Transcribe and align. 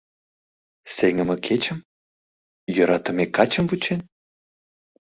Сеҥыме 0.95 1.35
кечым, 1.45 1.79
йӧратыме 2.75 3.25
качым 3.35 3.65
вучен? 3.69 4.01